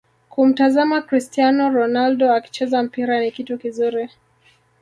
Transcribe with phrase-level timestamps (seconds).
[0.31, 4.09] Kumtazama Crstiano Ronaldo akicheza mpira ni kitu kizuri